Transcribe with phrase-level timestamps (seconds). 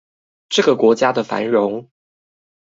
[0.49, 1.87] 這個國家的繁榮